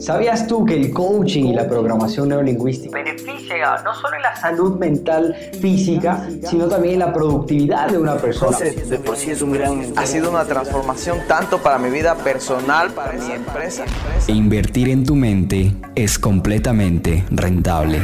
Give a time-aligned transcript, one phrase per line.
[0.00, 4.78] ¿Sabías tú que el coaching y la programación neurolingüística beneficia no solo en la salud
[4.78, 8.58] mental física, sino también en la productividad de una persona?
[8.58, 9.92] de por sí es un gran...
[9.96, 13.84] Ha sido una transformación tanto para mi vida personal, para mi empresa.
[14.28, 18.02] E invertir en tu mente es completamente rentable.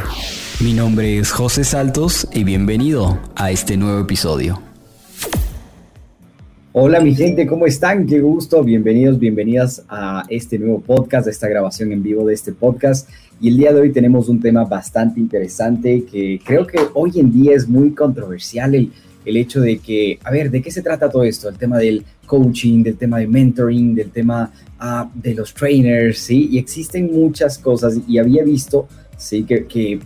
[0.61, 4.72] Mi nombre es José Saltos y bienvenido a este nuevo episodio.
[6.75, 8.07] Hola mi gente, ¿cómo están?
[8.07, 12.53] Qué gusto, bienvenidos, bienvenidas a este nuevo podcast, a esta grabación en vivo de este
[12.53, 13.11] podcast.
[13.43, 17.31] Y el día de hoy tenemos un tema bastante interesante que creo que hoy en
[17.31, 18.91] día es muy controversial el,
[19.27, 21.51] el hecho de que, a ver, ¿de qué se trata todo esto?
[21.51, 24.51] El tema del coaching, del tema de mentoring, del tema
[24.81, 26.49] uh, de los trainers, ¿sí?
[26.53, 29.43] Y existen muchas cosas y había visto, ¿sí?
[29.43, 30.01] Que, que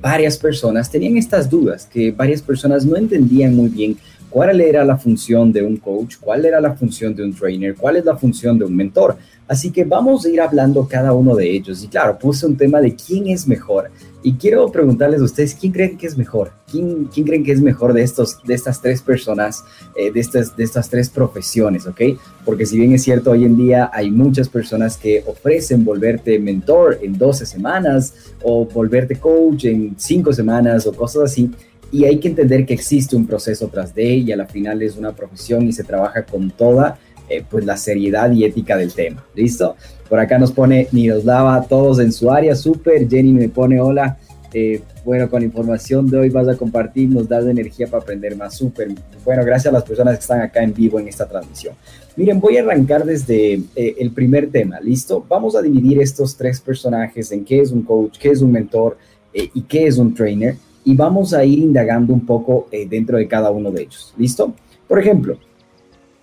[0.00, 3.96] varias personas tenían estas dudas, que varias personas no entendían muy bien
[4.32, 7.96] cuál era la función de un coach, cuál era la función de un trainer, cuál
[7.96, 9.16] es la función de un mentor.
[9.46, 11.84] Así que vamos a ir hablando cada uno de ellos.
[11.84, 13.90] Y claro, puse un tema de quién es mejor.
[14.22, 16.52] Y quiero preguntarles a ustedes, ¿quién creen que es mejor?
[16.70, 19.64] ¿Quién, quién creen que es mejor de, estos, de estas tres personas,
[19.96, 22.00] eh, de, estas, de estas tres profesiones, ok?
[22.46, 27.00] Porque si bien es cierto, hoy en día hay muchas personas que ofrecen volverte mentor
[27.02, 31.50] en 12 semanas o volverte coach en 5 semanas o cosas así,
[31.92, 34.96] y hay que entender que existe un proceso tras de ella, a la final es
[34.96, 39.24] una profesión y se trabaja con toda eh, pues la seriedad y ética del tema.
[39.34, 39.76] ¿Listo?
[40.08, 43.08] Por acá nos pone Miroslava, todos en su área, súper.
[43.08, 44.18] Jenny me pone hola.
[44.54, 48.54] Eh, bueno, con información de hoy vas a compartir, nos das energía para aprender más,
[48.54, 48.88] súper.
[49.24, 51.74] Bueno, gracias a las personas que están acá en vivo en esta transmisión.
[52.16, 55.24] Miren, voy a arrancar desde eh, el primer tema, ¿listo?
[55.28, 58.96] Vamos a dividir estos tres personajes en qué es un coach, qué es un mentor
[59.34, 63.28] y qué es un trainer y vamos a ir indagando un poco eh, dentro de
[63.28, 64.14] cada uno de ellos.
[64.16, 64.54] ¿Listo?
[64.88, 65.38] Por ejemplo,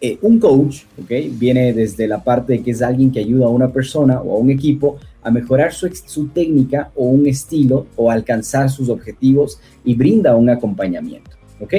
[0.02, 1.12] eh, un coach, ¿ok?
[1.32, 4.40] Viene desde la parte de que es alguien que ayuda a una persona o a
[4.40, 9.96] un equipo a mejorar su, su técnica o un estilo o alcanzar sus objetivos y
[9.96, 11.74] brinda un acompañamiento, ¿ok?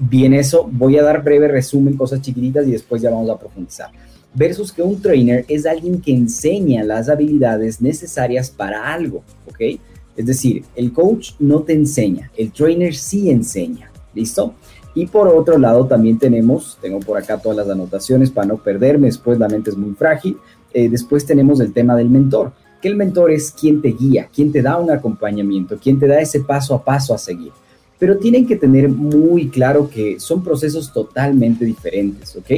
[0.00, 3.90] Bien, eso voy a dar breve resumen, cosas chiquititas y después ya vamos a profundizar.
[4.34, 9.78] Versus que un trainer es alguien que enseña las habilidades necesarias para algo, ¿ok?
[10.16, 13.90] Es decir, el coach no te enseña, el trainer sí enseña.
[14.14, 14.54] ¿Listo?
[14.94, 19.08] Y por otro lado también tenemos, tengo por acá todas las anotaciones para no perderme,
[19.08, 20.36] después la mente es muy frágil.
[20.72, 24.52] Eh, después tenemos el tema del mentor, que el mentor es quien te guía, quien
[24.52, 27.50] te da un acompañamiento, quien te da ese paso a paso a seguir.
[27.98, 32.50] Pero tienen que tener muy claro que son procesos totalmente diferentes, ¿ok?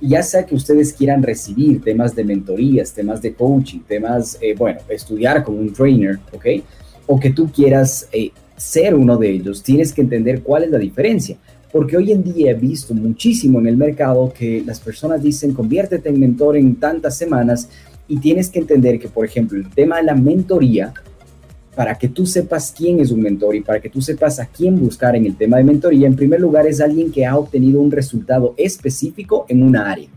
[0.00, 4.80] ya sea que ustedes quieran recibir temas de mentorías, temas de coaching, temas, eh, bueno,
[4.88, 6.46] estudiar con un trainer, ¿ok?
[7.06, 10.78] O que tú quieras eh, ser uno de ellos, tienes que entender cuál es la
[10.78, 11.36] diferencia.
[11.72, 16.08] Porque hoy en día he visto muchísimo en el mercado que las personas dicen conviértete
[16.08, 17.68] en mentor en tantas semanas
[18.06, 20.94] y tienes que entender que, por ejemplo, el tema de la mentoría,
[21.74, 24.78] para que tú sepas quién es un mentor y para que tú sepas a quién
[24.78, 27.90] buscar en el tema de mentoría, en primer lugar es alguien que ha obtenido un
[27.90, 30.08] resultado específico en una área.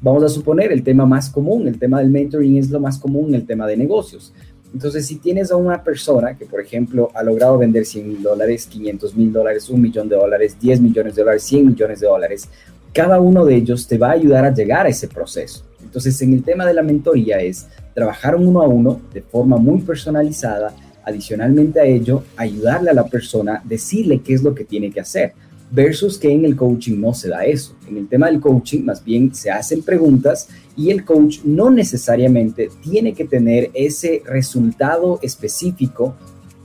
[0.00, 3.34] Vamos a suponer el tema más común, el tema del mentoring es lo más común,
[3.34, 4.32] el tema de negocios.
[4.72, 8.66] Entonces, si tienes a una persona que, por ejemplo, ha logrado vender 100 mil dólares,
[8.66, 12.48] 500 mil dólares, un millón de dólares, 10 millones de dólares, 100 millones de dólares,
[12.92, 15.64] cada uno de ellos te va a ayudar a llegar a ese proceso.
[15.82, 19.80] Entonces, en el tema de la mentoría es trabajar uno a uno de forma muy
[19.80, 20.74] personalizada.
[21.04, 25.32] Adicionalmente a ello, ayudarle a la persona, decirle qué es lo que tiene que hacer
[25.72, 27.74] versus que en el coaching no se da eso.
[27.88, 32.70] En el tema del coaching más bien se hacen preguntas y el coach no necesariamente
[32.82, 36.14] tiene que tener ese resultado específico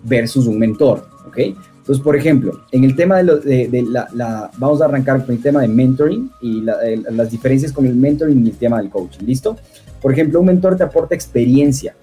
[0.03, 1.37] versus un mentor, ¿ok?
[1.37, 5.69] Entonces, por ejemplo, en el tema de, la, vamos a arrancar con el tema de
[5.69, 9.55] mentoring y las diferencias con el mentoring y el tema del coaching, ¿listo?
[10.01, 11.95] Por ejemplo, un mentor te aporta experiencia,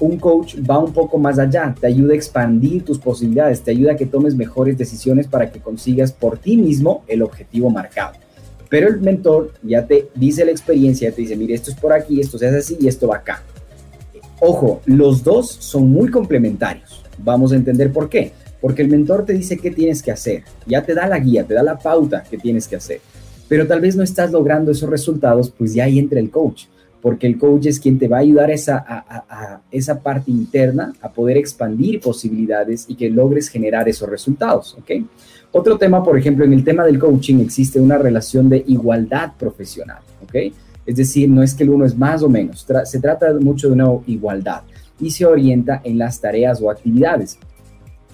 [0.00, 3.92] un coach va un poco más allá, te ayuda a expandir tus posibilidades, te ayuda
[3.92, 8.14] a que tomes mejores decisiones para que consigas por ti mismo el objetivo marcado.
[8.68, 12.20] Pero el mentor ya te dice la experiencia, te dice, mire, esto es por aquí,
[12.20, 13.42] esto se hace así y esto va acá.
[14.40, 17.04] Ojo, los dos son muy complementarios.
[17.18, 18.32] Vamos a entender por qué.
[18.60, 21.54] Porque el mentor te dice qué tienes que hacer, ya te da la guía, te
[21.54, 23.00] da la pauta que tienes que hacer.
[23.48, 26.64] Pero tal vez no estás logrando esos resultados, pues ya ahí entra el coach
[27.00, 31.10] porque el coach es quien te va a ayudar esa, a, esa parte interna a
[31.10, 35.06] poder expandir posibilidades y que logres generar esos resultados, ¿ok?
[35.52, 39.98] Otro tema, por ejemplo, en el tema del coaching existe una relación de igualdad profesional,
[40.22, 40.52] ¿ok?
[40.86, 43.74] Es decir, no es que el uno es más o menos, se trata mucho de
[43.74, 44.62] una igualdad
[45.00, 47.38] y se orienta en las tareas o actividades.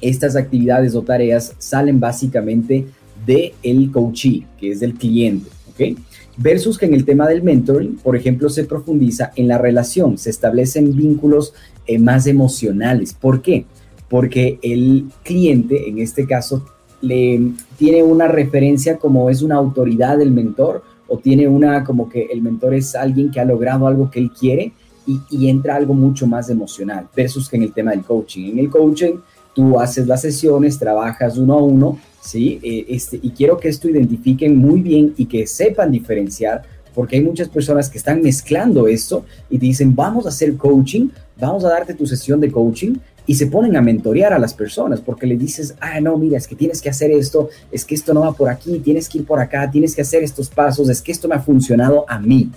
[0.00, 2.86] Estas actividades o tareas salen básicamente
[3.26, 5.98] de el coachee, que es del cliente, ¿ok?
[6.38, 10.30] Versus que en el tema del mentoring, por ejemplo, se profundiza en la relación, se
[10.30, 11.54] establecen vínculos
[11.86, 13.14] eh, más emocionales.
[13.14, 13.64] ¿Por qué?
[14.08, 16.66] Porque el cliente, en este caso,
[17.00, 22.24] le tiene una referencia como es una autoridad del mentor o tiene una como que
[22.24, 24.72] el mentor es alguien que ha logrado algo que él quiere
[25.06, 28.50] y, y entra algo mucho más emocional versus que en el tema del coaching.
[28.50, 29.14] En el coaching
[29.54, 32.58] tú haces las sesiones, trabajas uno a uno, ¿sí?
[32.62, 36.62] Eh, este, y quiero que esto identifiquen muy bien y que sepan diferenciar,
[36.94, 41.08] porque hay muchas personas que están mezclando esto y dicen, vamos a hacer coaching,
[41.38, 42.96] vamos a darte tu sesión de coaching,
[43.28, 46.46] y se ponen a mentorear a las personas porque le dices, ah, no, mira, es
[46.46, 49.26] que tienes que hacer esto, es que esto no va por aquí, tienes que ir
[49.26, 52.50] por acá, tienes que hacer estos pasos, es que esto me ha funcionado a mí,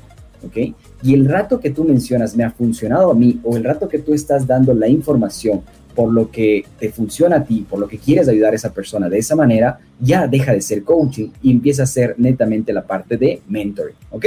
[0.45, 0.75] ¿ok?
[1.01, 3.99] Y el rato que tú mencionas me ha funcionado a mí o el rato que
[3.99, 5.61] tú estás dando la información
[5.99, 9.09] por lo que te funciona a ti, por lo que quieres ayudar a esa persona
[9.09, 13.17] de esa manera, ya deja de ser coaching y empieza a ser netamente la parte
[13.17, 14.25] de mentoring, ¿ok?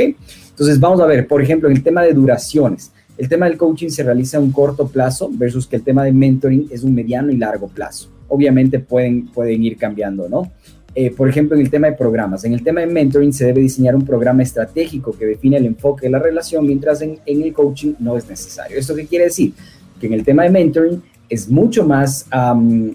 [0.50, 2.92] Entonces vamos a ver, por ejemplo, en el tema de duraciones.
[3.16, 6.12] El tema del coaching se realiza a un corto plazo versus que el tema de
[6.12, 8.10] mentoring es un mediano y largo plazo.
[8.28, 10.52] Obviamente pueden, pueden ir cambiando, ¿no?
[10.94, 12.44] Eh, por ejemplo, en el tema de programas.
[12.44, 16.04] En el tema de mentoring se debe diseñar un programa estratégico que define el enfoque
[16.04, 18.76] de la relación, mientras en, en el coaching no es necesario.
[18.78, 19.54] ¿Esto qué quiere decir?
[19.98, 21.02] Que en el tema de mentoring
[21.32, 22.94] es mucho más, eh,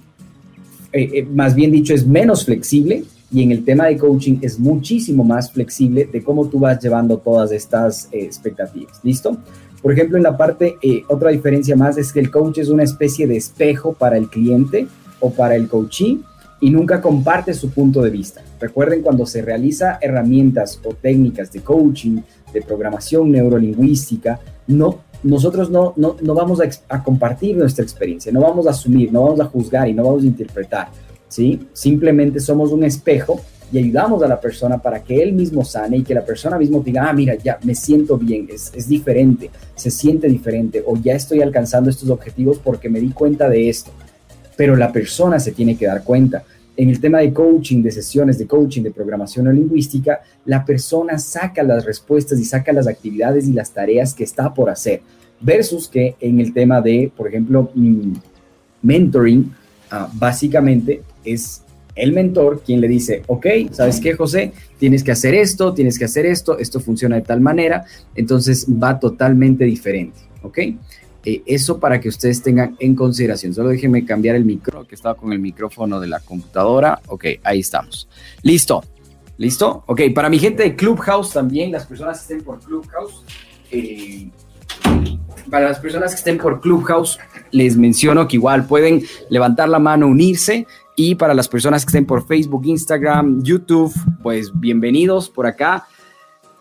[0.93, 5.23] eh, más bien dicho, es menos flexible y en el tema de coaching es muchísimo
[5.23, 8.99] más flexible de cómo tú vas llevando todas estas eh, expectativas.
[9.03, 9.37] ¿Listo?
[9.81, 13.25] Por ejemplo, en la parte, otra diferencia más es que el coach es una especie
[13.25, 14.87] de espejo para el cliente
[15.19, 16.19] o para el coachee
[16.59, 18.41] y nunca comparte su punto de vista.
[18.59, 22.21] Recuerden cuando se realiza herramientas o técnicas de coaching,
[22.53, 28.67] de programación neurolingüística, no nosotros no, no, no vamos a, compartir nuestra experiencia, no vamos
[28.67, 30.89] a asumir, no vamos a juzgar y no vamos a interpretar,
[31.27, 31.67] ¿sí?
[31.73, 33.39] Simplemente somos un espejo
[33.71, 36.81] y ayudamos a la persona para que él mismo sane y que la persona mismo
[36.81, 41.13] diga, ah, mira, ya me siento bien, es, es diferente, se siente diferente o ya
[41.13, 43.91] estoy alcanzando estos objetivos porque me di cuenta de esto.
[44.55, 46.43] Pero la persona se tiene que dar cuenta
[46.77, 51.17] en el tema de coaching, de sesiones de coaching, de programación o lingüística, la persona
[51.17, 55.01] saca las respuestas y saca las actividades y las tareas que está por hacer,
[55.41, 58.13] versus que en el tema de, por ejemplo, mm,
[58.83, 59.51] mentoring,
[59.89, 61.63] ah, básicamente es
[61.95, 64.53] el mentor quien le dice, ok, ¿sabes qué, José?
[64.77, 67.85] Tienes que hacer esto, tienes que hacer esto, esto funciona de tal manera,
[68.15, 70.59] entonces va totalmente diferente, ¿ok?
[71.29, 73.53] Eh, eso para que ustedes tengan en consideración.
[73.53, 77.01] Solo déjenme cambiar el micro, que estaba con el micrófono de la computadora.
[77.07, 78.07] Ok, ahí estamos.
[78.43, 78.81] Listo.
[79.35, 79.83] ¿Listo?
[79.87, 83.25] Ok, para mi gente de Clubhouse también, las personas que estén por Clubhouse,
[83.71, 84.29] eh,
[85.51, 87.19] para las personas que estén por Clubhouse,
[87.51, 90.65] les menciono que igual pueden levantar la mano, unirse.
[90.95, 93.93] Y para las personas que estén por Facebook, Instagram, YouTube,
[94.23, 95.87] pues bienvenidos por acá.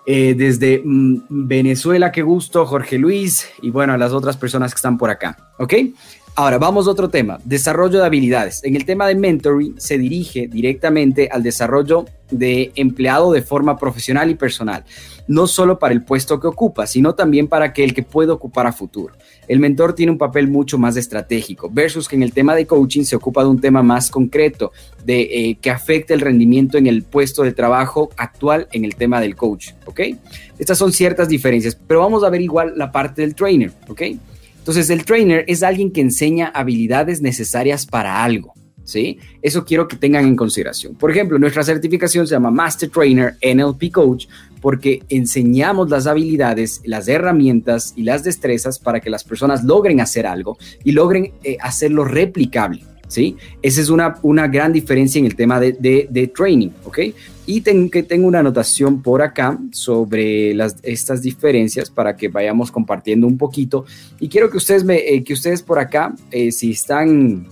[0.08, 4.76] Eh, desde mm, Venezuela, qué gusto, Jorge Luis, y bueno, a las otras personas que
[4.76, 5.74] están por acá, ¿ok?
[6.38, 8.62] Ahora, vamos a otro tema, desarrollo de habilidades.
[8.62, 14.30] En el tema de mentoring se dirige directamente al desarrollo de empleado de forma profesional
[14.30, 14.84] y personal,
[15.28, 18.74] no solo para el puesto que ocupa, sino también para aquel que puede ocupar a
[18.74, 19.14] futuro.
[19.48, 23.04] El mentor tiene un papel mucho más estratégico, versus que en el tema de coaching
[23.04, 24.72] se ocupa de un tema más concreto,
[25.06, 29.22] de eh, que afecte el rendimiento en el puesto de trabajo actual en el tema
[29.22, 30.00] del coach, ¿ok?
[30.58, 34.02] Estas son ciertas diferencias, pero vamos a ver igual la parte del trainer, ¿ok?
[34.66, 38.52] Entonces, el trainer es alguien que enseña habilidades necesarias para algo.
[38.82, 39.20] ¿Sí?
[39.40, 40.96] Eso quiero que tengan en consideración.
[40.96, 44.26] Por ejemplo, nuestra certificación se llama Master Trainer NLP Coach
[44.60, 50.26] porque enseñamos las habilidades, las herramientas y las destrezas para que las personas logren hacer
[50.26, 52.82] algo y logren eh, hacerlo replicable.
[53.06, 53.36] ¿Sí?
[53.62, 56.98] Esa es una, una gran diferencia en el tema de, de, training, ¿ok?
[57.46, 62.72] Y tengo, que tengo una anotación por acá sobre las, estas diferencias para que vayamos
[62.72, 63.84] compartiendo un poquito.
[64.18, 67.46] Y quiero que ustedes, me, eh, que ustedes por acá, eh, si están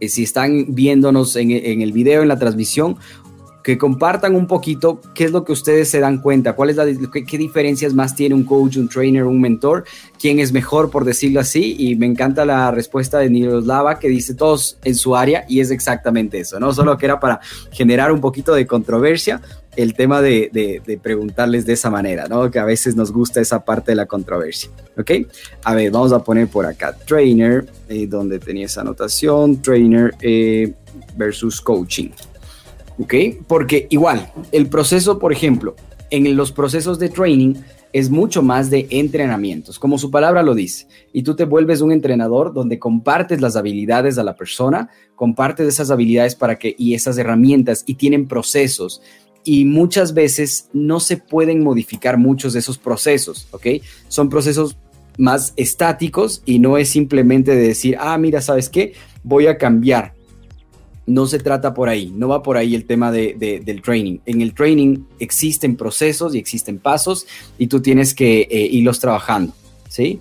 [0.00, 2.96] eh, si están viéndonos en, en, el video, en la transmisión,
[3.68, 6.86] que compartan un poquito qué es lo que ustedes se dan cuenta, cuál es la,
[6.86, 9.84] qué, diferencias más tiene un coach, un trainer, un mentor,
[10.18, 11.76] quién es mejor, por decirlo así.
[11.78, 15.70] Y me encanta la respuesta de Niroslava que dice todos en su área y es
[15.70, 16.72] exactamente eso, ¿no?
[16.72, 19.42] Solo que era para generar un poquito de controversia
[19.76, 22.50] el tema de, de, preguntarles de esa manera, ¿no?
[22.50, 25.10] Que a veces nos gusta esa parte de la controversia, ¿ok?
[25.64, 30.72] A ver, vamos a poner por acá trainer, eh, donde tenía esa anotación, trainer eh,
[31.18, 32.08] versus coaching.
[32.98, 33.14] ¿Ok?
[33.46, 35.74] Porque igual, el proceso, por ejemplo,
[36.10, 37.54] en los procesos de training
[37.92, 40.86] es mucho más de entrenamientos, como su palabra lo dice.
[41.12, 45.90] Y tú te vuelves un entrenador donde compartes las habilidades a la persona, compartes esas
[45.90, 49.00] habilidades para que y esas herramientas y tienen procesos
[49.44, 53.66] y muchas veces no se pueden modificar muchos de esos procesos, ¿ok?
[54.08, 54.76] Son procesos
[55.16, 58.92] más estáticos y no es simplemente de decir, ah, mira, ¿sabes qué?
[59.22, 60.14] Voy a cambiar.
[61.08, 64.18] No se trata por ahí, no va por ahí el tema de, del training.
[64.26, 67.26] En el training existen procesos y existen pasos
[67.58, 69.52] y tú tienes que eh, irlos trabajando,
[69.88, 70.20] ¿sí?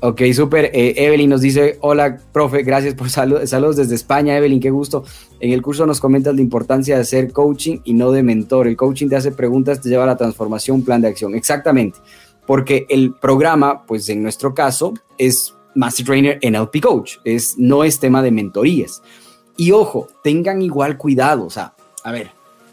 [0.00, 0.66] Ok, súper.
[0.74, 5.04] Eh, Evelyn nos dice, hola, profe, gracias por saludos, saludos desde España, Evelyn, qué gusto.
[5.40, 8.68] En el curso nos comentas la importancia de hacer coaching y no de mentor.
[8.68, 11.34] El coaching te hace preguntas, te lleva a la transformación, plan de acción.
[11.34, 11.98] Exactamente,
[12.46, 17.98] porque el programa, pues en nuestro caso, es Master Trainer NLP Coach, es, no es
[17.98, 19.02] tema de mentorías.
[19.56, 22.30] Y ojo, tengan igual cuidado, o sea, a ver,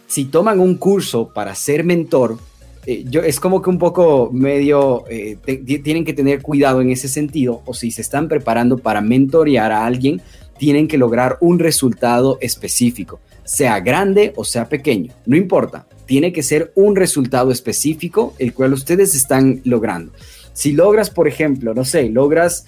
[0.07, 2.37] si toman un curso para ser mentor,
[2.85, 5.37] eh, yo, es como que un poco medio, eh,
[5.83, 9.85] tienen que tener cuidado en ese sentido, o si se están preparando para mentorear a
[9.85, 10.21] alguien,
[10.57, 16.43] tienen que lograr un resultado específico, sea grande o sea pequeño, no importa, tiene que
[16.43, 20.11] ser un resultado específico el cual ustedes están logrando.
[20.53, 22.65] Si logras, por ejemplo, no sé, logras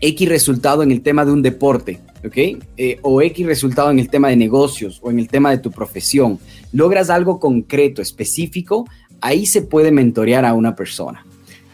[0.00, 2.36] X resultado en el tema de un deporte, ¿ok?
[2.76, 5.70] Eh, o X resultado en el tema de negocios o en el tema de tu
[5.70, 6.38] profesión,
[6.72, 8.86] logras algo concreto, específico,
[9.20, 11.24] ahí se puede mentorear a una persona.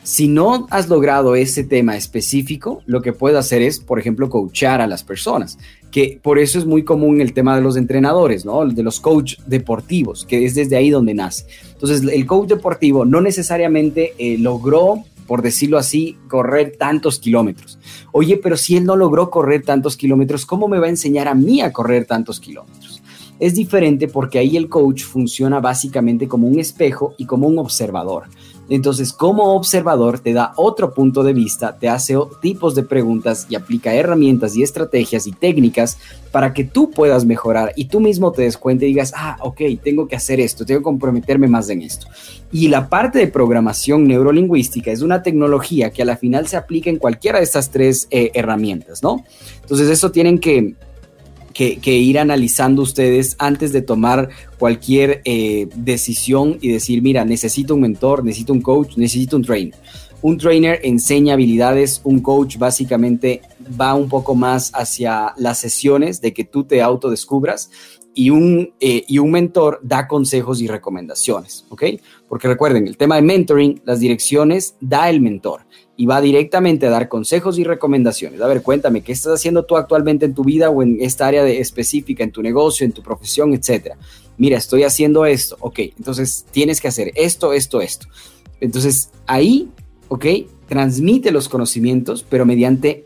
[0.03, 4.81] Si no has logrado ese tema específico, lo que puedes hacer es, por ejemplo, coachar
[4.81, 5.59] a las personas,
[5.91, 8.67] que por eso es muy común el tema de los entrenadores, ¿no?
[8.67, 11.45] De los coach deportivos, que es desde ahí donde nace.
[11.73, 17.79] Entonces, el coach deportivo no necesariamente eh, logró por decirlo así, correr tantos kilómetros.
[18.11, 21.37] Oye, pero si él no logró correr tantos kilómetros, ¿cómo me va a enseñar a
[21.37, 23.01] mí a correr tantos kilómetros?
[23.39, 28.25] Es diferente porque ahí el coach funciona básicamente como un espejo y como un observador.
[28.71, 33.57] Entonces, como observador, te da otro punto de vista, te hace tipos de preguntas y
[33.57, 35.99] aplica herramientas y estrategias y técnicas
[36.31, 39.61] para que tú puedas mejorar y tú mismo te des cuenta y digas, ah, ok,
[39.83, 42.07] tengo que hacer esto, tengo que comprometerme más en esto.
[42.53, 46.91] Y la parte de programación neurolingüística es una tecnología que a la final se aplica
[46.91, 49.25] en cualquiera de estas tres eh, herramientas, ¿no?
[49.63, 50.77] Entonces, eso tienen que
[51.83, 57.83] que, ir analizando ustedes antes de tomar cualquier eh, decisión y decir, mira, necesito un
[57.83, 59.75] mentor, necesito un coach, necesito un trainer.
[60.23, 63.43] Un trainer enseña habilidades, un coach básicamente
[63.79, 67.71] va un poco más hacia las sesiones de que tú te autodescubras
[68.15, 71.85] y un, eh, y un mentor da consejos y recomendaciones, ¿ok?
[72.29, 75.63] Porque recuerden, el tema de mentoring, las direcciones da el mentor
[76.01, 78.41] y va directamente a dar consejos y recomendaciones.
[78.41, 81.47] A ver, cuéntame, ¿qué estás haciendo tú actualmente en tu vida o en esta área
[81.47, 83.99] específica, en tu negocio, en tu profesión, etcétera?
[84.39, 88.07] Mira, estoy haciendo esto, ok, entonces tienes que hacer esto, esto, esto.
[88.63, 89.69] Entonces ahí,
[90.09, 90.25] ok,
[90.69, 93.05] transmite los conocimientos, pero mediante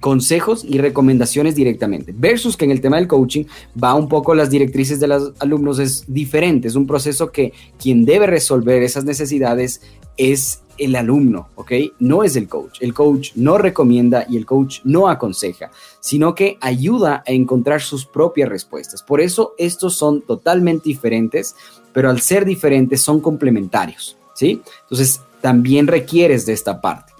[0.00, 2.12] consejos y recomendaciones directamente.
[2.12, 3.44] Versus que en el tema del coaching
[3.80, 8.04] va un poco las directrices de los alumnos es diferente, es un proceso que quien
[8.04, 9.80] debe resolver esas necesidades
[10.16, 11.72] es el alumno, ¿ok?
[11.98, 12.78] No es el coach.
[12.80, 18.06] El coach no recomienda y el coach no aconseja, sino que ayuda a encontrar sus
[18.06, 19.02] propias respuestas.
[19.02, 21.54] Por eso estos son totalmente diferentes,
[21.92, 24.62] pero al ser diferentes son complementarios, ¿sí?
[24.82, 27.12] Entonces también requieres de esta parte.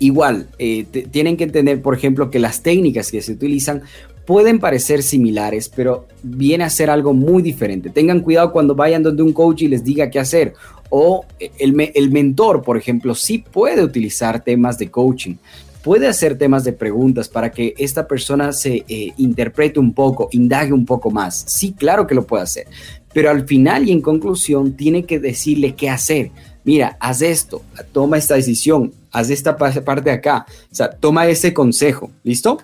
[0.00, 3.82] Igual, eh, tienen que entender, por ejemplo, que las técnicas que se utilizan
[4.28, 7.88] pueden parecer similares, pero viene a ser algo muy diferente.
[7.88, 10.52] Tengan cuidado cuando vayan donde un coach y les diga qué hacer
[10.90, 11.24] o
[11.58, 15.36] el, el mentor, por ejemplo, sí puede utilizar temas de coaching,
[15.82, 20.72] puede hacer temas de preguntas para que esta persona se eh, interprete un poco, indague
[20.72, 21.44] un poco más.
[21.46, 22.66] Sí, claro que lo puede hacer,
[23.12, 26.30] pero al final y en conclusión tiene que decirle qué hacer.
[26.64, 32.10] Mira, haz esto, toma esta decisión, haz esta parte acá, o sea, toma ese consejo,
[32.22, 32.58] ¿listo?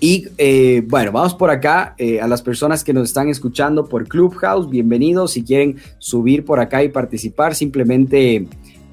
[0.00, 4.06] Y eh, bueno, vamos por acá eh, a las personas que nos están escuchando por
[4.06, 5.32] Clubhouse, bienvenidos.
[5.32, 8.46] Si quieren subir por acá y participar, simplemente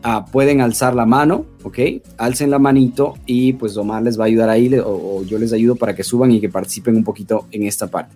[0.03, 1.79] ah, pueden alzar la mano, ¿ok?
[2.17, 5.51] Alcen la manito y pues Omar les va a ayudar ahí o, o, yo les
[5.51, 8.15] ayudo para que suban y que participen un poquito en esta parte,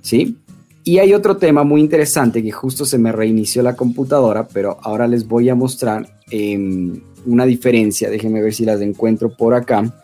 [0.00, 0.36] ¿sí?
[0.84, 5.06] Y hay otro tema muy interesante que justo se me reinició la computadora, pero ahora
[5.06, 8.10] les voy a mostrar em, una diferencia.
[8.10, 9.94] Déjenme ver si las encuentro por acá.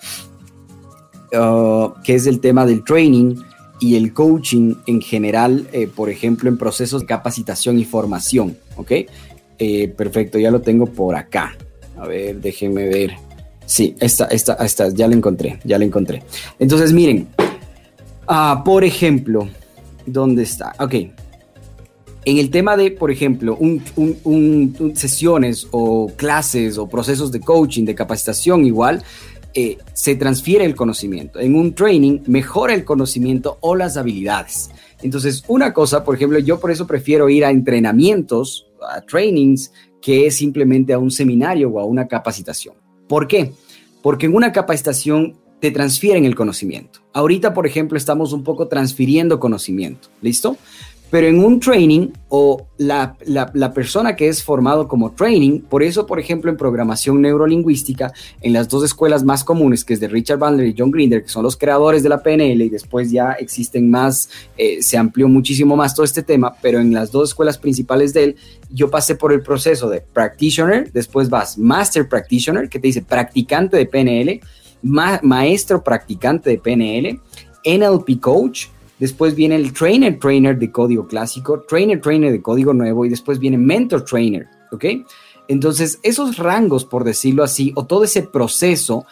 [1.31, 3.37] Uh, que es el tema del training
[3.81, 8.57] y el coaching en general, eh, por ejemplo, en procesos de capacitación y formación.
[8.77, 8.93] ¿Ok?
[9.59, 11.57] Eh, perfecto, ya lo tengo por acá.
[11.99, 13.13] A ver, déjenme ver.
[13.67, 16.23] Sí, esta, esta, esta, ya la encontré, ya la encontré.
[16.59, 17.29] Entonces, miren,
[18.29, 19.49] uh, por ejemplo,
[20.07, 20.75] ¿dónde está?
[20.79, 20.95] Ok.
[22.25, 27.95] En el tema de, por ejemplo, un, sesiones o clases o procesos de coaching, de
[27.95, 29.03] capacitación igual,
[29.61, 31.41] eh, se transfiere el conocimiento.
[31.41, 34.71] En un training mejora el conocimiento o las habilidades.
[35.03, 40.29] Entonces, una cosa, por ejemplo, yo por eso prefiero ir a entrenamientos, a trainings, que
[40.29, 42.77] es simplemente a un seminario o a una capacitación.
[43.09, 43.51] ¿Por qué?
[44.01, 47.01] Porque en una capacitación te transfieren el conocimiento.
[47.13, 50.57] Ahorita, por ejemplo, estamos un poco transfiriendo conocimiento, ¿listo?
[51.11, 53.17] Pero en un training o la,
[53.75, 58.13] persona que es formado como training, por eso, por ejemplo, en programación neurolingüística,
[58.43, 61.31] en las dos escuelas más comunes, que es de Richard Bandler y John Grinder, que
[61.31, 65.77] son los creadores de la PNL, y después ya existen más, eh, se amplió muchísimo
[65.77, 68.37] más todo este tema, pero en las dos escuelas principales de él,
[68.71, 73.79] yo pasé por el proceso de practitioner, después vas master practitioner, que te dice practicante
[73.79, 74.41] de PNL,
[74.83, 77.21] maestro practicante de PNL,
[77.65, 78.67] NLP coach,
[78.99, 83.39] después viene el trainer trainer de código clásico, trainer trainer de código nuevo y después
[83.39, 84.85] viene mentor trainer, ¿ok?
[85.49, 89.07] Entonces, esos rangos, por decirlo así, o todo ese proceso,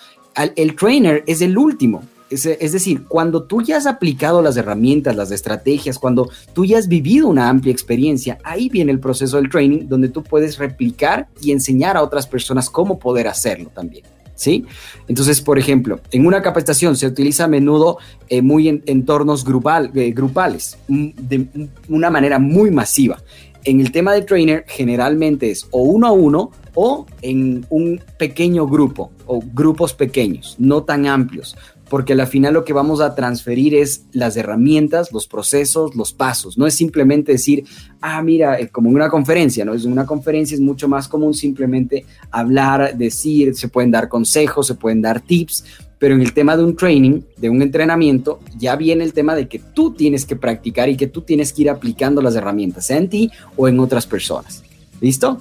[0.54, 2.02] el trainer es el último.
[2.28, 6.76] Es, es, decir, cuando tú ya has aplicado las herramientas, las estrategias, cuando tú ya
[6.76, 11.28] has vivido una amplia experiencia, ahí viene el proceso del training donde tú puedes replicar
[11.40, 14.04] y enseñar a otras personas cómo poder hacerlo también.
[14.36, 14.64] ¿Sí?
[15.08, 19.90] Entonces, por ejemplo, en una capacitación se utiliza a menudo eh, muy en entornos grupal,
[19.94, 23.18] eh, grupales, de una manera muy masiva.
[23.64, 28.68] En el tema de trainer generalmente es o uno a uno o en un pequeño
[28.68, 31.56] grupo o grupos pequeños, no tan amplios,
[31.88, 36.58] porque al final lo que vamos a transferir es las herramientas, los procesos, los pasos.
[36.58, 37.64] No es simplemente decir,
[38.00, 39.74] ah, mira, eh, como en una conferencia, ¿no?
[39.74, 44.74] Es una conferencia es mucho más común simplemente hablar, decir, se pueden dar consejos, se
[44.74, 45.64] pueden dar tips,
[45.98, 49.48] pero en el tema de un training, de un entrenamiento, ya viene el tema de
[49.48, 52.98] que tú tienes que practicar y que tú tienes que ir aplicando las herramientas, sea
[52.98, 54.62] en ti o en otras personas.
[55.00, 55.40] ¿Listo?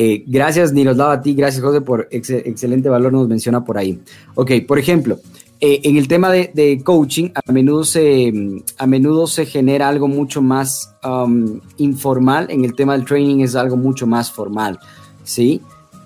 [0.00, 1.34] Eh, gracias, Niroslava, a ti.
[1.34, 3.98] Gracias, José, por excelente valor nos menciona por ahí.
[4.36, 5.18] Ok, por ejemplo,
[5.60, 8.32] eh, en el tema de, coaching, a menudo, se,
[8.78, 12.46] a menudo se genera algo mucho más um, informal.
[12.48, 14.78] En el tema del training es algo mucho más formal,
[15.24, 15.60] ¿sí?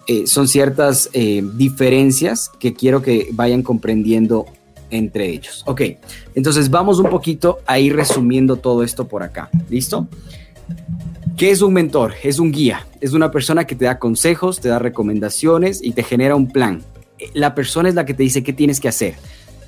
[0.07, 4.47] Eh, son ciertas diferencias que quiero que vayan comprendiendo
[4.89, 5.65] entre ellos.
[5.67, 5.83] Ok,
[6.35, 9.51] entonces vamos un poquito a ir resumiendo todo esto por acá.
[9.69, 10.09] ¿Listo?
[11.43, 12.15] ¿Qué es un mentor?
[12.23, 16.05] Es un guía, es una persona que te da consejos, te da recomendaciones y te
[16.05, 16.85] genera un plan.
[17.35, 19.17] La persona es la que te dice qué tienes que hacer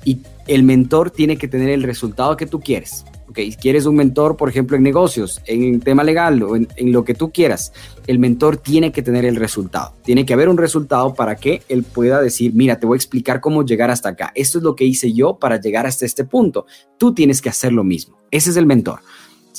[0.05, 3.03] y el mentor tiene que tener el resultado que tú quieres.
[3.27, 7.03] Okay, quieres un mentor, por ejemplo, en negocios, en tema legal o en, en, lo
[7.03, 7.73] que tú quieras,
[8.07, 9.95] el mentor tiene que tener el resultado.
[10.05, 13.41] Tiene que haber un resultado para que él pueda decir, mira, te voy a explicar
[13.41, 14.31] cómo llegar hasta acá.
[14.33, 16.67] Esto es lo que hice yo para llegar hasta este punto.
[16.97, 18.17] Tú tienes que hacer lo mismo.
[18.31, 19.01] Ese es el mentor.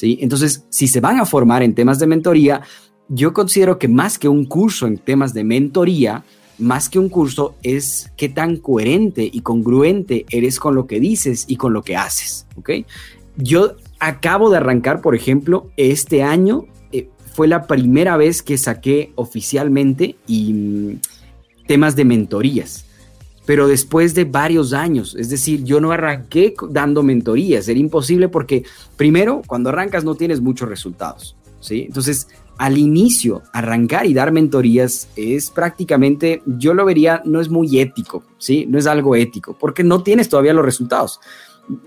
[0.03, 2.63] Entonces, si se van a formar en temas de mentoría,
[3.09, 6.25] yo considero que más que un curso en temas de mentoría,
[6.59, 11.45] más que un curso es qué tan coherente y congruente eres con lo que dices
[11.49, 12.71] y con lo que haces, ¿ok?
[13.37, 19.13] Yo acabo de arrancar, por ejemplo, este año eh, fue la primera vez que saqué
[19.15, 21.01] oficialmente y, mm,
[21.67, 22.86] temas de mentorías
[23.47, 25.15] pero después de varios años.
[25.19, 28.65] Es decir, yo no arranqué dando mentorías, era imposible porque
[28.97, 31.85] primero, cuando arrancas no tienes muchos resultados, ¿sí?
[31.87, 32.29] Entonces,
[32.59, 38.23] al inicio, arrancar y dar mentorías es prácticamente, yo lo vería, no es muy ético,
[38.39, 38.67] ¿sí?
[38.67, 41.21] No es algo ético, porque no tienes todavía los resultados.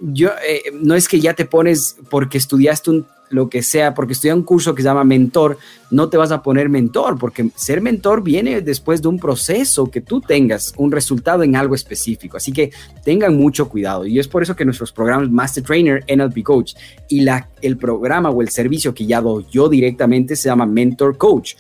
[0.02, 4.14] Yo, eh, no es que ya te pones porque estudiaste un lo que sea, porque
[4.14, 5.58] estudia un curso que se llama mentor,
[5.92, 10.02] no te vas a poner mentor, porque ser mentor viene después de un proceso que
[10.02, 12.38] tú tengas un resultado en algo específico.
[12.38, 12.72] Así que
[13.04, 14.06] tengan mucho cuidado.
[14.06, 16.74] Y es por eso que nuestros programas Master Trainer, NLP Coach
[17.08, 21.18] y la, el programa o el servicio que ya doy yo directamente se llama Mentor
[21.18, 21.56] Coach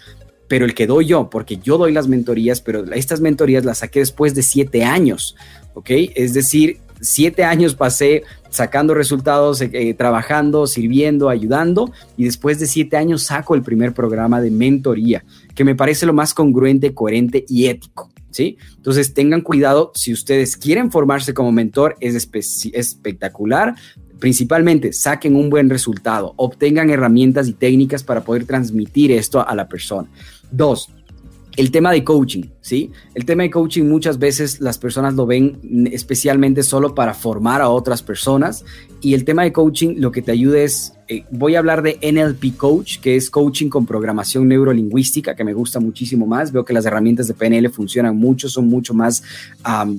[0.47, 3.99] pero el que doy yo, porque yo doy las mentorías, pero estas mentorías las saqué
[3.99, 5.35] después de siete años,
[5.75, 5.91] ¿ok?
[6.15, 12.67] Es decir, siete años pasé sacando resultados, eh, eh, trabajando, sirviendo, ayudando y después de
[12.67, 15.23] siete años saco el primer programa de mentoría,
[15.55, 18.09] que me parece lo más congruente, coherente y ético.
[18.31, 18.57] ¿Sí?
[18.75, 22.13] Entonces tengan cuidado si ustedes quieren formarse como mentor, es
[22.73, 23.73] espectacular,
[24.19, 29.67] principalmente saquen un buen resultado, obtengan herramientas y técnicas para poder transmitir esto a la
[29.67, 30.07] persona.
[30.51, 30.91] Dos,
[31.59, 32.89] el tema de coaching, ¿sí?
[33.13, 37.67] El tema de coaching muchas veces las personas lo ven especialmente solo para formar a
[37.67, 38.63] otras personas
[39.01, 41.99] y el tema de coaching lo que te ayuda es, eh, voy a hablar de
[42.01, 46.53] NLP Coach, que es coaching con programación neurolingüística, que me gusta muchísimo más.
[46.53, 49.21] Veo que las herramientas de PNL funcionan mucho, son mucho más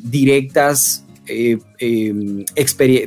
[0.05, 2.45] directas, eh, em,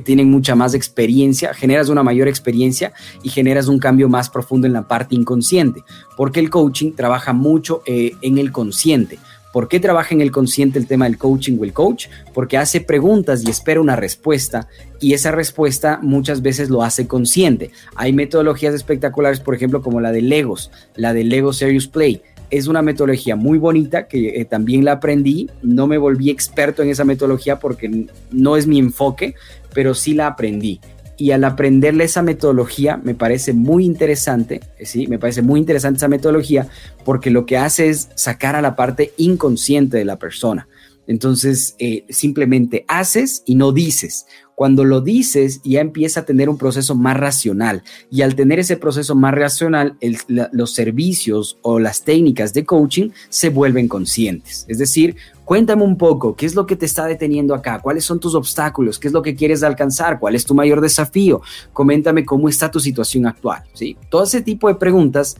[0.03, 4.73] tienen mucha más experiencia, generas una mayor experiencia y generas un cambio más profundo en
[4.73, 5.83] la parte inconsciente,
[6.15, 9.19] porque el coaching trabaja mucho eh, en el consciente.
[9.53, 12.07] ¿Por qué trabaja en el consciente el tema del coaching o el coach?
[12.33, 14.67] Porque hace preguntas y espera una respuesta
[14.99, 17.69] y esa respuesta muchas veces lo hace consciente.
[17.95, 22.23] Hay metodologías espectaculares, por ejemplo, como la de Legos, la de Lego Serious Play
[22.53, 25.49] es una metodología muy bonita que eh, también la aprendí.
[25.63, 29.33] No me volví experto en esa metodología porque no es mi enfoque,
[29.73, 30.79] pero sí la aprendí.
[31.17, 35.97] Y al aprenderle esa metodología me parece muy interesante, eh, sí, me parece muy interesante
[35.97, 36.67] esa metodología
[37.03, 40.67] porque lo que hace es sacar a la parte inconsciente de la persona.
[41.07, 44.27] Entonces, eh, simplemente haces y no dices.
[44.55, 47.83] Cuando lo dices, ya empieza a tener un proceso más racional.
[48.11, 53.49] Y al tener ese proceso más racional, los servicios o las técnicas de coaching se
[53.49, 54.65] vuelven conscientes.
[54.67, 57.79] Es decir, cuéntame un poco, ¿qué es lo que te está deteniendo acá?
[57.79, 58.99] ¿Cuáles son tus obstáculos?
[58.99, 60.19] ¿Qué es lo que quieres alcanzar?
[60.19, 61.41] ¿Cuál es tu mayor desafío?
[61.71, 63.63] Coméntame cómo está tu situación actual.
[63.73, 63.97] ¿sí?
[64.09, 65.35] Todo ese tipo de preguntas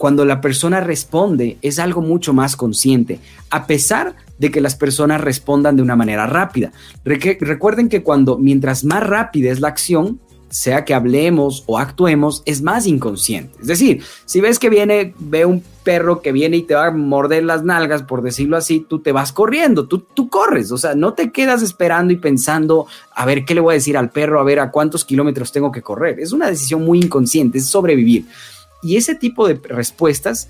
[0.00, 3.20] cuando la persona responde es algo mucho más consciente,
[3.50, 6.72] a pesar de que las personas respondan de una manera rápida.
[7.04, 12.62] recuerden que cuando mientras más rápida es la acción, sea que hablemos o actuemos, es
[12.62, 13.56] más inconsciente.
[13.60, 16.90] Es decir, si ves que viene, ve un perro que viene y te va a
[16.90, 20.94] morder las nalgas, por decirlo así, tú te vas corriendo, tú, tú corres, o sea,
[20.94, 24.40] no te quedas esperando y pensando, a ver, ¿qué le voy a decir al perro?
[24.40, 26.18] A ver, ¿a cuántos kilómetros tengo que correr?
[26.18, 28.24] Es una decisión muy inconsciente, es sobrevivir.
[28.82, 30.48] Y ese tipo de respuestas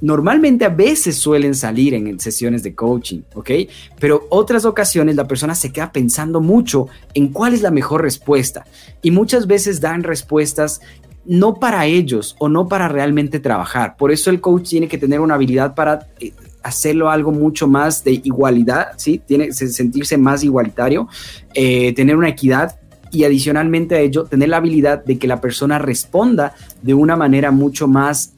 [0.00, 3.50] normalmente a veces suelen salir en sesiones de coaching, ¿ok?
[3.98, 8.66] Pero otras ocasiones la persona se queda pensando mucho en cuál es la mejor respuesta
[9.02, 10.80] y muchas veces dan respuestas
[11.24, 13.96] no para ellos o no para realmente trabajar.
[13.96, 16.32] Por eso el coach tiene que tener una habilidad para eh,
[16.62, 19.20] hacerlo algo mucho más de igualdad, ¿sí?
[19.26, 21.08] Tiene que sentirse más igualitario,
[21.54, 22.78] eh, tener una equidad
[23.10, 27.50] y adicionalmente a ello tener la habilidad de que la persona responda de una manera
[27.50, 28.32] mucho más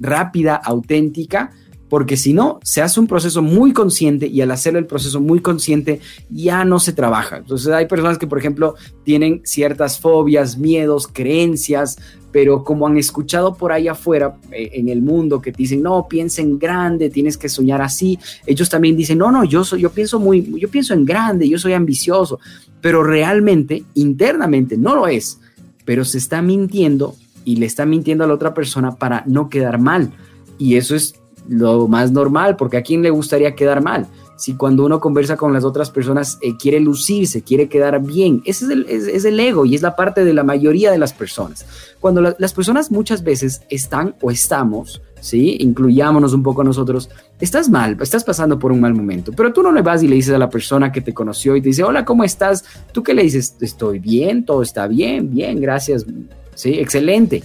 [0.00, 1.52] rápida, auténtica,
[1.88, 5.40] porque si no, se hace un proceso muy consciente y al hacerlo el proceso muy
[5.40, 6.00] consciente
[6.30, 7.38] ya no se trabaja.
[7.38, 11.96] Entonces hay personas que, por ejemplo, tienen ciertas fobias, miedos, creencias,
[12.30, 16.06] pero como han escuchado por ahí afuera eh, en el mundo que te dicen, no,
[16.08, 19.90] piensa en grande, tienes que soñar así, ellos también dicen, no, no, yo, soy, yo
[19.90, 22.38] pienso muy, yo pienso en grande, yo soy ambicioso
[22.80, 25.40] pero realmente internamente no lo es,
[25.84, 27.14] pero se está mintiendo
[27.44, 30.12] y le está mintiendo a la otra persona para no quedar mal.
[30.58, 31.14] Y eso es
[31.48, 34.06] lo más normal, porque a quién le gustaría quedar mal.
[34.38, 38.66] Si cuando uno conversa con las otras personas eh, quiere lucirse, quiere quedar bien, ese
[38.88, 41.66] es el, ego y es la parte de la mayoría de las personas.
[42.00, 45.56] Cuando las personas muchas veces están o estamos ¿sí?
[45.60, 47.10] Incluyámonos un poco nosotros.
[47.40, 50.16] Estás mal, estás pasando por un mal momento, pero tú no le vas y le
[50.16, 52.64] dices a la persona que te conoció y te dice, hola, ¿cómo estás?
[52.92, 53.56] ¿Tú qué le dices?
[53.60, 56.06] Estoy bien, todo está bien, bien, gracias,
[56.54, 57.42] sí, excelente.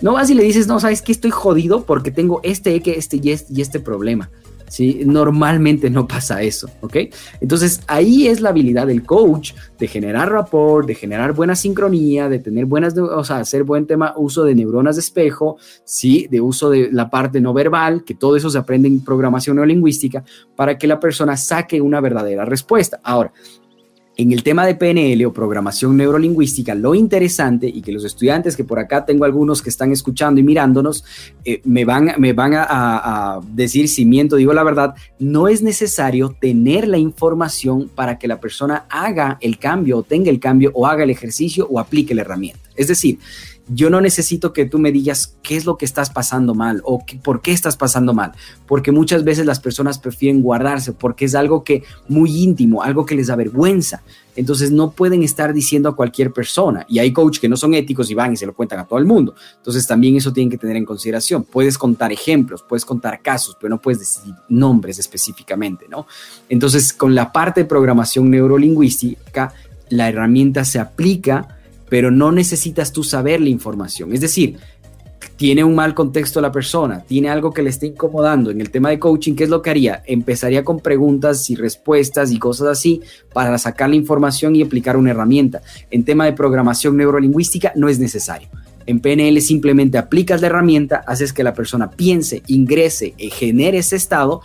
[0.00, 3.16] No vas y le dices, no, sabes que estoy jodido porque tengo este, este este,
[3.52, 4.30] y este problema.
[4.68, 5.02] ¿Sí?
[5.04, 6.96] Normalmente no pasa eso, ¿ok?
[7.40, 12.38] Entonces ahí es la habilidad del coach de generar rapport, de generar buena sincronía, de
[12.38, 16.26] tener buenas, o sea, hacer buen tema, uso de neuronas de espejo, ¿sí?
[16.30, 20.24] De uso de la parte no verbal, que todo eso se aprende en programación neurolingüística
[20.56, 23.00] para que la persona saque una verdadera respuesta.
[23.02, 23.32] Ahora,
[24.18, 28.64] en el tema de PNL o programación neurolingüística, lo interesante y que los estudiantes, que
[28.64, 31.04] por acá tengo algunos que están escuchando y mirándonos,
[31.44, 35.62] eh, me van, me van a, a, decir si miento, digo la verdad, no es
[35.62, 40.72] necesario tener la información para que la persona haga el cambio o tenga el cambio
[40.74, 42.68] o haga el ejercicio o aplique la herramienta.
[42.74, 43.20] Es decir,
[43.68, 47.04] yo no necesito que tú me digas qué es lo que estás pasando mal o
[47.22, 48.32] por qué estás pasando mal,
[48.66, 53.14] porque muchas veces las personas prefieren guardarse porque es algo que muy íntimo, algo que
[53.14, 54.02] les da vergüenza.
[54.36, 58.08] Entonces no pueden estar diciendo a cualquier persona y hay coaches que no son éticos
[58.08, 59.34] y van y se lo cuentan a todo el mundo.
[59.56, 61.42] Entonces también eso tienen que tener en consideración.
[61.42, 66.06] Puedes contar ejemplos, puedes contar casos, pero no puedes decir nombres específicamente, ¿no?
[66.48, 69.52] Entonces con la parte de programación neurolingüística,
[69.90, 71.57] la herramienta se aplica
[71.88, 74.12] pero no necesitas tú saber la información.
[74.12, 74.58] Es decir,
[75.36, 78.50] tiene un mal contexto la persona, tiene algo que le está incomodando.
[78.50, 80.02] En el tema de coaching, ¿qué es lo que haría?
[80.04, 85.12] Empezaría con preguntas y respuestas y cosas así para sacar la información y aplicar una
[85.12, 85.62] herramienta.
[85.90, 88.48] En tema de programación neurolingüística no es necesario.
[88.88, 93.96] En PNL simplemente aplicas la herramienta, haces que la persona piense, ingrese, y genere ese
[93.96, 94.40] estado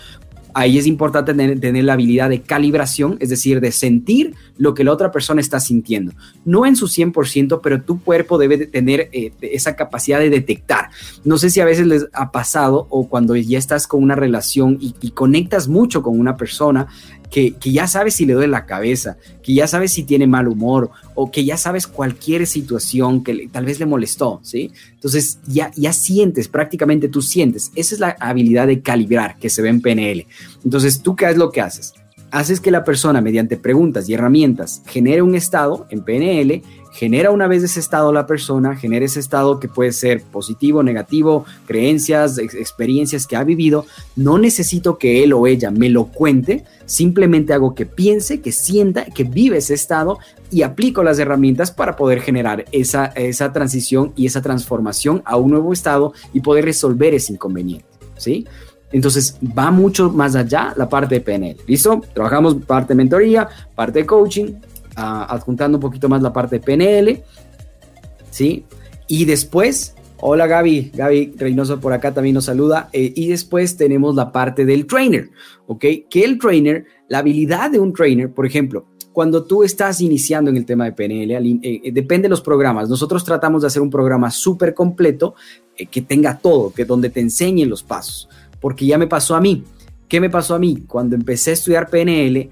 [0.53, 4.91] ahí es importante tener, la habilidad de calibración, es decir, de sentir lo que la
[4.91, 6.13] otra persona está sintiendo.
[6.45, 10.89] No en su 100%, pero tu cuerpo debe de tener eh, esa capacidad de detectar.
[11.23, 14.77] No sé si a veces les ha pasado o cuando ya estás con una relación
[14.79, 16.87] y, conectas mucho con una persona,
[17.34, 20.91] que, ya sabes si le duele la cabeza, que ya sabes si tiene mal humor
[21.15, 24.72] o que ya sabes cualquier situación que tal vez le molestó, ¿sí?
[24.91, 27.72] Entonces ya, ya sientes, prácticamente tú sientes.
[27.74, 30.28] Esa es la habilidad de calibrar que se ve en PNL.
[30.63, 31.96] Entonces, ¿tú qué es lo que haces?
[32.34, 37.48] Haces que la persona, mediante preguntas y herramientas, genere un estado en PNL genera una
[37.48, 43.26] vez ese estado la persona, genera ese estado que puede ser positivo, negativo, creencias, experiencias
[43.26, 43.86] que ha vivido.
[44.15, 49.06] No necesito que él o ella me lo cuente, simplemente hago que piense, que sienta,
[49.06, 50.19] que vive ese estado
[50.52, 55.50] y aplico las herramientas para poder generar esa, esa transición y esa transformación a un
[55.50, 57.86] nuevo estado y poder resolver ese inconveniente.
[58.17, 58.46] ¿Sí?
[58.93, 61.58] Entonces va mucho más allá la parte de PNL.
[61.67, 62.01] ¿Listo?
[62.13, 64.53] Trabajamos parte de mentoría, parte de coaching,
[64.95, 67.23] adjuntando un poquito más la parte de PNL,
[68.29, 68.65] ¿sí?
[69.08, 74.15] Y después, hola Gaby, Gaby Reynoso por acá también nos saluda, eh, y después tenemos
[74.15, 75.29] la parte del trainer,
[75.67, 75.86] ¿ok?
[76.10, 80.58] Que el trainer, la habilidad de un trainer, por ejemplo, cuando tú estás iniciando en
[80.58, 82.89] el tema de PNL, eh, eh, depende de los programas.
[82.89, 85.36] Nosotros tratamos de hacer un programa súper completo
[85.89, 88.29] que tenga todo, que donde te enseñen los pasos,
[88.63, 89.65] porque ya me pasó a mí.
[90.08, 90.86] ¿Qué me pasó a mí?
[90.88, 92.49] Cuando empecé a estudiar PNL,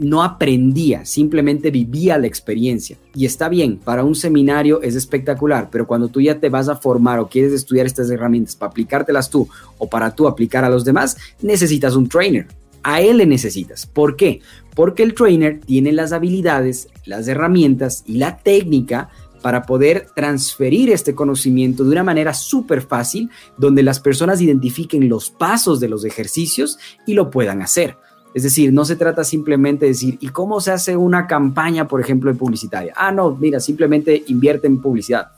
[0.00, 2.96] no aprendía, simplemente vivía la experiencia.
[3.14, 6.74] Y está bien, para un seminario es espectacular, pero cuando tú ya te vas a
[6.74, 10.84] formar o quieres estudiar estas herramientas para aplicártelas tú o para tú aplicar a los
[10.84, 12.48] demás, necesitas un trainer.
[12.82, 13.86] A él le necesitas.
[13.86, 14.40] ¿Por qué?
[14.74, 19.08] Porque el trainer tiene las habilidades, las herramientas y la técnica
[19.42, 25.30] para poder transferir este conocimiento de una manera súper fácil, donde las personas identifiquen los
[25.30, 27.96] pasos de los ejercicios y lo puedan hacer.
[28.34, 32.00] Es decir, no se trata simplemente de decir, ¿y cómo se hace una campaña, por
[32.00, 32.94] ejemplo, de publicitaria?
[32.96, 35.32] Ah, no, mira, simplemente invierte en publicidad.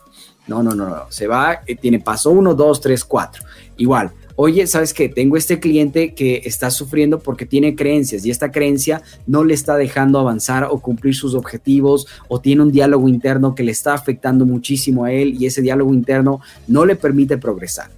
[0.46, 1.06] No, no, no, no.
[1.08, 3.42] Se va, eh, tiene paso uno, dos, tres, cuatro.
[3.78, 5.08] Igual, oye, ¿sabes qué?
[5.08, 9.76] Tengo este cliente que está sufriendo porque tiene creencias y esta creencia no le está
[9.76, 14.46] dejando avanzar o cumplir sus objetivos o tiene un diálogo interno que le está afectando
[14.46, 17.90] muchísimo a él y ese diálogo interno no le permite progresar.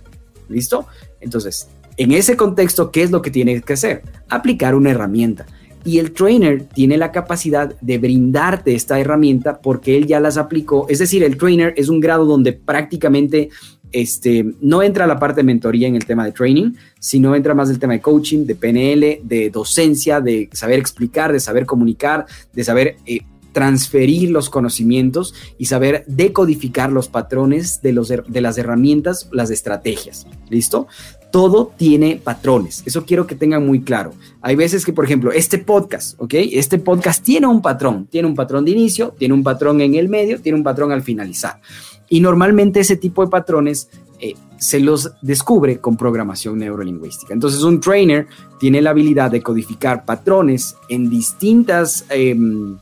[0.49, 0.87] ¿Listo?
[1.20, 4.03] Entonces, en ese contexto, ¿qué es lo que tiene que hacer?
[4.29, 5.46] Aplicar una herramienta.
[5.87, 10.87] Y el trainer tiene la capacidad de brindarte esta herramienta porque él ya las aplicó.
[10.88, 13.51] Es decir, el trainer es un grado donde prácticamente
[14.00, 17.70] este, no entra la parte de mentoría en el tema de training, sino entra más
[17.70, 22.62] el tema de coaching, de PNL, de docencia, de saber explicar, de saber comunicar, de
[22.62, 23.20] saber eh,
[23.52, 30.26] transferir los conocimientos y saber decodificar los patrones de, los, de las herramientas, las estrategias.
[30.50, 30.88] ¿Listo?
[31.37, 32.83] Todo tiene patrones.
[32.87, 34.14] Eso quiero que tengan muy claro.
[34.40, 36.33] Hay veces que, por ejemplo, este podcast, ¿ok?
[36.33, 38.07] Este podcast tiene un patrón.
[38.11, 41.03] Tiene un patrón de inicio, tiene un patrón en el medio, tiene un patrón al
[41.03, 41.61] finalizar.
[42.09, 47.35] Y normalmente ese tipo de patrones eh, se los descubre con programación neurolingüística.
[47.35, 48.27] Entonces un trainer
[48.59, 52.07] tiene la habilidad de codificar patrones en distintas...
[52.09, 52.79] Em,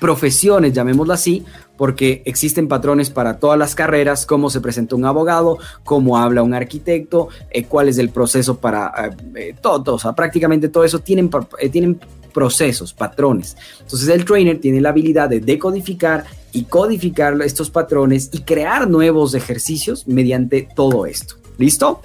[0.00, 1.44] profesiones, llamémoslo así,
[1.76, 6.54] porque existen patrones para todas las carreras, cómo se presenta un abogado, cómo habla un
[6.54, 10.98] arquitecto, eh, cuál es el proceso para eh, eh, todo, o sea, prácticamente todo eso
[10.98, 11.30] tienen,
[11.70, 12.00] tienen
[12.32, 13.56] procesos, patrones.
[13.80, 19.34] Entonces el trainer tiene la habilidad de decodificar y codificar estos patrones y crear nuevos
[19.34, 21.36] ejercicios mediante todo esto.
[21.58, 22.00] ¿Listo?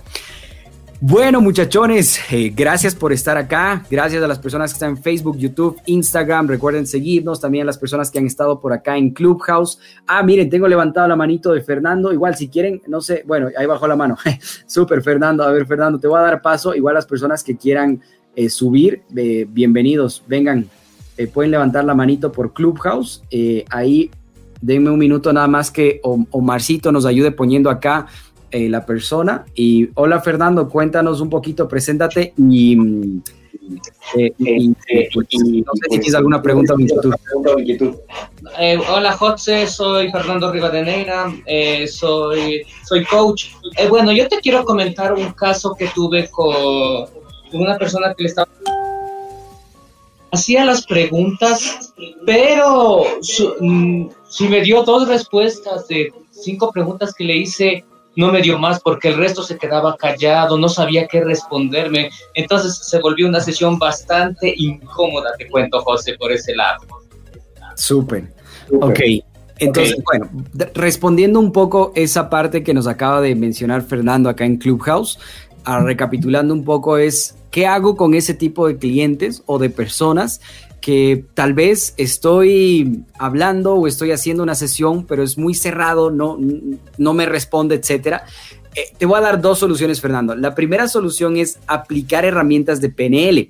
[1.01, 3.83] Bueno, muchachones, eh, gracias por estar acá.
[3.91, 6.47] Gracias a las personas que están en Facebook, YouTube, Instagram.
[6.47, 7.41] Recuerden seguirnos.
[7.41, 9.77] También a las personas que han estado por acá en Clubhouse.
[10.07, 12.13] Ah, miren, tengo levantado la manito de Fernando.
[12.13, 14.17] Igual, si quieren, no sé, bueno, ahí bajó la mano.
[14.67, 15.43] Súper, Fernando.
[15.43, 16.73] A ver, Fernando, te voy a dar paso.
[16.73, 18.01] Igual las personas que quieran
[18.33, 20.23] eh, subir, eh, bienvenidos.
[20.27, 20.69] Vengan,
[21.33, 23.21] pueden levantar la manito por Clubhouse.
[23.69, 24.11] ahí,
[24.61, 28.07] denme un minuto nada más que Omarcito nos ayude poniendo acá
[28.55, 29.43] eh, la persona.
[29.53, 32.77] Y hola Fernando, cuéntanos un poquito, preséntate y,
[34.15, 37.95] eh, eh, no sé si tienes alguna pregunta o inquietud.
[38.89, 41.33] hola José, soy Fernando Rivadeneira,
[41.85, 43.47] soy, soy coach.
[43.89, 47.09] bueno, yo te quiero comentar un caso que tuve con
[47.51, 48.47] una persona que le estaba
[50.31, 51.93] hacía las preguntas,
[52.25, 53.03] pero
[53.59, 57.83] mm, si me dio dos respuestas de cinco preguntas que le hice,
[58.15, 62.09] no me dio más porque el resto se quedaba callado, no sabía qué responderme.
[62.33, 66.85] Entonces se volvió una sesión bastante incómoda, te cuento, José, por ese lado.
[67.75, 68.33] Súper.
[68.81, 68.99] Ok.
[69.57, 70.29] Entonces, bueno,
[70.73, 75.17] respondiendo un poco esa parte que nos acaba de mencionar Fernando acá en Clubhouse,
[75.63, 80.41] a, recapitulando un poco es, ¿qué hago con ese tipo de clientes o de personas
[80.85, 86.37] que tal vez estoy hablando o estoy haciendo una sesión, pero es muy cerrado, no,
[86.99, 88.23] no me responde, etcétera.
[88.75, 90.35] Eh, te voy a dar dos soluciones, Fernando.
[90.35, 93.49] La primera solución es aplicar herramientas de PNL.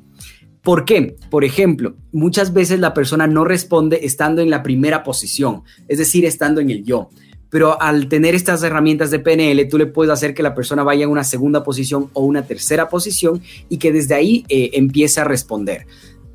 [0.61, 1.17] ¿Por qué?
[1.29, 6.23] Por ejemplo, muchas veces la persona no responde estando en la primera posición, es decir,
[6.23, 7.09] estando en el yo.
[7.49, 11.03] Pero al tener estas herramientas de PNL, tú le puedes hacer que la persona vaya
[11.03, 15.25] en una segunda posición o una tercera posición y que desde ahí eh, empiece a
[15.25, 15.85] responder.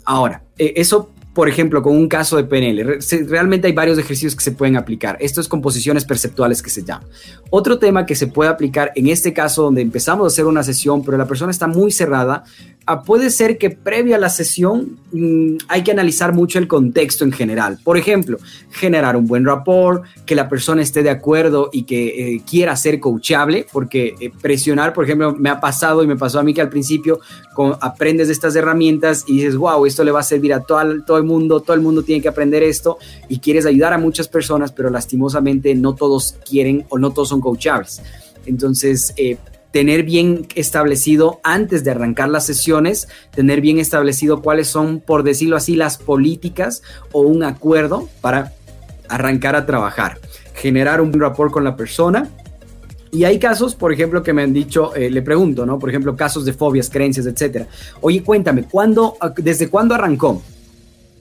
[0.05, 2.99] Ahora, eso por ejemplo, con un caso de PNL.
[3.29, 5.17] Realmente hay varios ejercicios que se pueden aplicar.
[5.21, 7.07] Esto es composiciones perceptuales que se llama.
[7.51, 11.05] Otro tema que se puede aplicar en este caso donde empezamos a hacer una sesión,
[11.05, 12.45] pero la persona está muy cerrada,
[12.93, 17.25] Ah, puede ser que previa a la sesión mm, hay que analizar mucho el contexto
[17.25, 17.79] en general.
[17.85, 18.39] Por ejemplo,
[18.73, 22.99] generar un buen rapport, que la persona esté de acuerdo y que eh, quiera ser
[22.99, 26.63] coachable, porque eh, presionar, por ejemplo, me ha pasado y me pasó a mí que
[26.63, 27.21] al principio
[27.81, 31.19] aprendes de estas herramientas y dices, wow, esto le va a servir a todo, todo
[31.25, 34.91] mundo, todo el mundo tiene que aprender esto y quieres ayudar a muchas personas, pero
[34.91, 38.03] lastimosamente no todos quieren o no todos son coachables.
[38.47, 39.37] Entonces, eh,
[39.71, 45.57] tener bien establecido antes de arrancar las sesiones, tener bien establecido cuáles son, por decirlo
[45.57, 48.53] así, las políticas o un acuerdo para
[49.09, 50.19] arrancar a trabajar,
[50.55, 52.29] generar un rapport con la persona.
[53.13, 55.81] Y hay casos, por ejemplo, que me han dicho, eh, le pregunto, ¿no?
[55.81, 57.67] Por ejemplo, casos de fobias, creencias, etcétera.
[58.01, 60.43] Oye, cuéntame, ¿cuándo, ¿desde cuándo arrancó?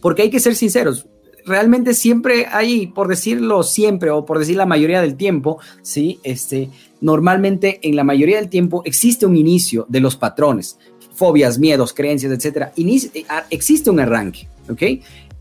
[0.02, 1.08] Porque hay que ser sinceros,
[1.46, 6.20] realmente siempre hay, por decirlo siempre o por decir la mayoría del tiempo, ¿sí?
[6.24, 6.70] Este,
[7.02, 10.78] normalmente en la mayoría del tiempo existe un inicio de los patrones,
[11.14, 12.72] fobias, miedos, creencias, etcétera.
[12.78, 14.82] Eh, existe un arranque, ¿ok?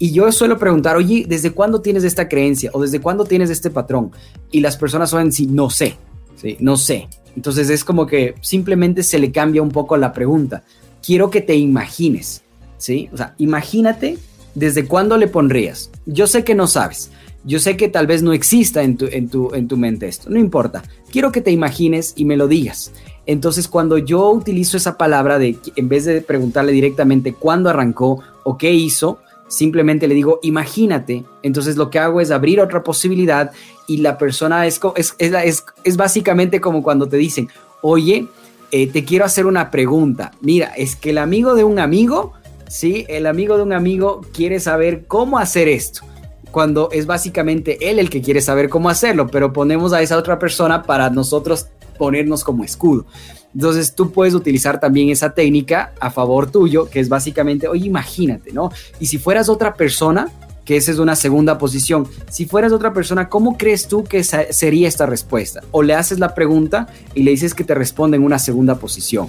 [0.00, 3.70] Y yo suelo preguntar, oye, ¿desde cuándo tienes esta creencia o desde cuándo tienes este
[3.70, 4.12] patrón?
[4.50, 5.96] Y las personas suelen decir, no sé,
[6.36, 6.56] ¿sí?
[6.60, 7.08] No sé.
[7.36, 10.64] Entonces es como que simplemente se le cambia un poco la pregunta.
[11.04, 12.42] Quiero que te imagines,
[12.78, 13.08] ¿sí?
[13.12, 14.18] O sea, imagínate
[14.58, 15.90] desde cuándo le pondrías.
[16.06, 17.10] Yo sé que no sabes,
[17.44, 20.28] yo sé que tal vez no exista en tu, en tu, en tu mente esto,
[20.30, 20.82] no importa.
[21.10, 22.92] Quiero que te imagines y me lo digas.
[23.26, 28.58] Entonces, cuando yo utilizo esa palabra de, en vez de preguntarle directamente cuándo arrancó o
[28.58, 29.18] qué hizo,
[29.48, 31.24] simplemente le digo, imagínate.
[31.42, 33.52] Entonces, lo que hago es abrir otra posibilidad
[33.86, 37.48] y la persona es, es, es, es básicamente como cuando te dicen,
[37.82, 38.26] oye,
[38.70, 40.32] eh, te quiero hacer una pregunta.
[40.40, 42.34] Mira, es que el amigo de un amigo,
[42.68, 46.02] sí, el amigo de un amigo quiere saber cómo hacer esto
[46.50, 50.38] cuando es básicamente él el que quiere saber cómo hacerlo, pero ponemos a esa otra
[50.38, 53.07] persona para nosotros ponernos como escudo.
[53.54, 58.52] Entonces tú puedes utilizar también esa técnica a favor tuyo, que es básicamente, oye, imagínate,
[58.52, 58.70] ¿no?
[59.00, 60.28] Y si fueras otra persona,
[60.64, 64.87] que esa es una segunda posición, si fueras otra persona, ¿cómo crees tú que sería
[64.87, 65.62] esta respuesta?
[65.70, 69.28] O le haces la pregunta y le dices que te responde en una segunda posición.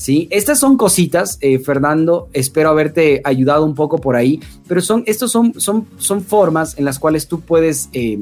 [0.00, 0.28] ¿Sí?
[0.30, 5.30] Estas son cositas, eh, Fernando, espero haberte ayudado un poco por ahí, pero son, estos
[5.30, 8.18] son, son, son formas en las cuales tú puedes eh,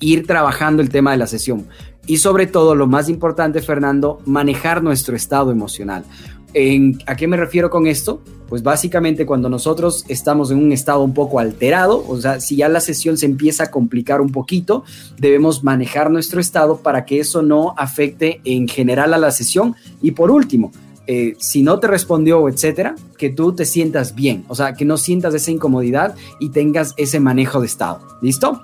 [0.00, 1.68] ir trabajando el tema de la sesión.
[2.08, 6.04] Y sobre todo, lo más importante, Fernando, manejar nuestro estado emocional.
[7.06, 8.20] ¿A qué me refiero con esto?
[8.48, 12.68] Pues básicamente cuando nosotros estamos en un estado un poco alterado, o sea, si ya
[12.68, 14.84] la sesión se empieza a complicar un poquito,
[15.18, 19.74] debemos manejar nuestro estado para que eso no afecte en general a la sesión.
[20.00, 20.70] Y por último,
[21.06, 24.96] eh, si no te respondió, etcétera, que tú te sientas bien, o sea, que no
[24.96, 28.00] sientas esa incomodidad y tengas ese manejo de estado.
[28.22, 28.62] ¿Listo?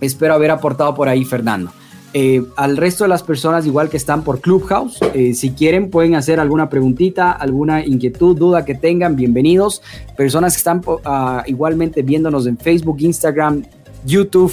[0.00, 1.70] Espero haber aportado por ahí, Fernando.
[2.14, 6.14] Eh, al resto de las personas, igual que están por Clubhouse, eh, si quieren pueden
[6.14, 9.80] hacer alguna preguntita, alguna inquietud, duda que tengan, bienvenidos.
[10.16, 13.62] Personas que están ah, igualmente viéndonos en Facebook, Instagram,
[14.04, 14.52] YouTube,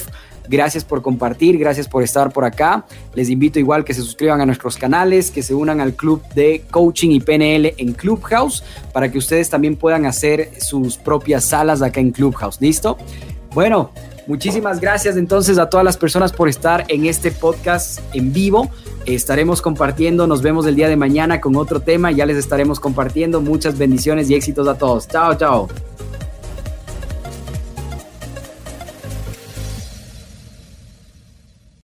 [0.49, 2.83] Gracias por compartir, gracias por estar por acá.
[3.13, 6.63] Les invito igual que se suscriban a nuestros canales, que se unan al club de
[6.71, 11.99] coaching y PNL en Clubhouse para que ustedes también puedan hacer sus propias salas acá
[11.99, 12.59] en Clubhouse.
[12.59, 12.97] ¿Listo?
[13.53, 13.91] Bueno,
[14.25, 18.71] muchísimas gracias entonces a todas las personas por estar en este podcast en vivo.
[19.05, 23.39] Estaremos compartiendo, nos vemos el día de mañana con otro tema, ya les estaremos compartiendo.
[23.39, 25.07] Muchas bendiciones y éxitos a todos.
[25.07, 25.88] Chao, chao.